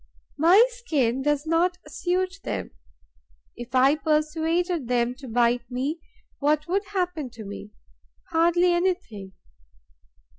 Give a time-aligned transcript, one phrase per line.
[0.39, 2.71] My skin does not suit them.
[3.55, 5.99] If I persuaded them to bite me,
[6.39, 7.69] what would happen to me?
[8.31, 9.33] Hardly anything.